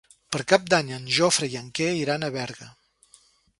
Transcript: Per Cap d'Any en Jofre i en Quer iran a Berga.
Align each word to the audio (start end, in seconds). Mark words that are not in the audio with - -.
Per 0.35 0.39
Cap 0.51 0.63
d'Any 0.73 0.89
en 0.95 1.05
Jofre 1.17 1.51
i 1.53 1.59
en 1.61 1.69
Quer 1.81 1.91
iran 2.01 2.25
a 2.25 2.33
Berga. 2.39 2.73